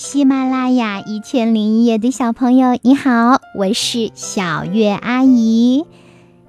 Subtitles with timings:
[0.00, 5.86] 喜马拉雅一千零一夜的小朋友，你好，我是小月阿姨。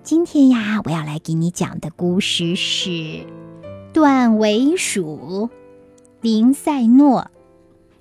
[0.04, 2.90] 今天呀，我要来给你讲的故事是
[3.92, 5.50] 《断尾鼠》，
[6.22, 7.32] 林赛诺。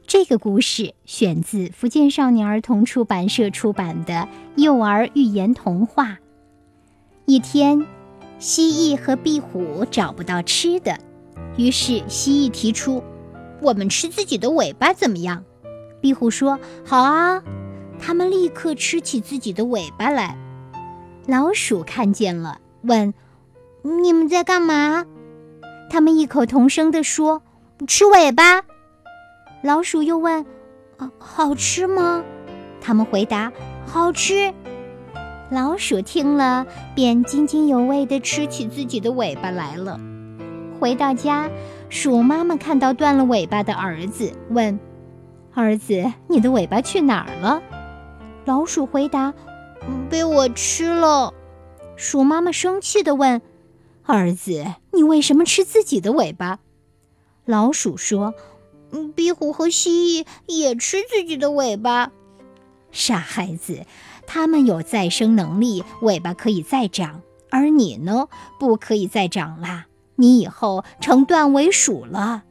[0.06, 6.18] 这个故事选自福建少年儿童出版社出版的幼儿寓言童话。
[7.24, 7.86] 一天，
[8.38, 10.98] 蜥蜴和壁虎找不到吃的，
[11.56, 13.02] 于是蜥蜴提出。
[13.60, 15.44] 我们吃自己的尾巴怎么样？
[16.00, 17.42] 壁虎说：“好啊。”
[18.00, 20.36] 他们立刻吃起自己的尾巴来。
[21.26, 23.12] 老鼠看见了，问
[23.82, 25.04] ：“你们在干嘛？”
[25.90, 27.42] 他们异口同声地说
[27.88, 28.62] ：“吃尾巴。”
[29.62, 30.46] 老鼠又问
[31.18, 32.22] ：“好吃吗？”
[32.80, 33.52] 他们回答
[33.84, 34.54] ：“好吃。”
[35.50, 39.98] 老鼠听了，便津津有味地吃起自己的尾巴来了。
[40.78, 41.50] 回到家。
[41.90, 44.78] 鼠妈妈看到断了尾巴的儿子，问
[45.54, 47.62] ：“儿子，你的尾巴去哪儿了？”
[48.44, 49.32] 老鼠回答
[50.10, 51.32] ：“被我吃了。”
[51.96, 53.40] 鼠妈妈生气地问
[54.04, 56.58] ：“儿子，你为什么吃自己的尾巴？”
[57.44, 58.34] 老鼠说
[59.16, 62.12] ：“壁虎和蜥蜴也吃自己的尾巴。”
[62.92, 63.86] 傻孩子，
[64.26, 69.86] 它们有再生能力，尾巴可以再长，而你呢，不可以再长啦。
[70.20, 72.42] 你以后成断尾鼠了。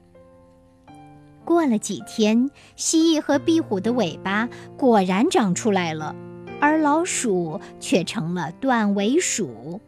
[1.44, 6.16] 过了几天，蜥蜴和壁虎的尾巴果然长出来了，
[6.62, 9.82] 而老鼠却成了断尾鼠。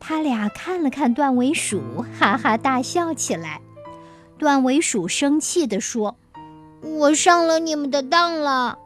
[0.00, 3.60] 他俩看了看断尾鼠，哈哈大笑起来。
[4.36, 6.16] 断尾鼠生气地说
[6.82, 8.78] ：“我上了你们的当了。”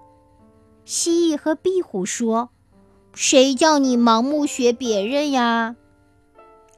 [0.84, 2.50] 蜥蜴和壁虎说
[3.14, 5.76] ：“谁叫你盲目学别人呀？”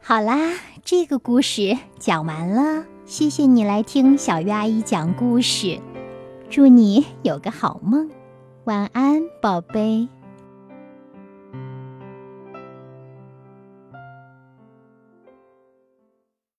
[0.03, 2.85] 好啦，这个故事讲完了。
[3.07, 5.81] 谢谢你来听小鱼阿姨讲故事，
[6.51, 8.11] 祝你有个好梦，
[8.65, 10.07] 晚安，宝贝。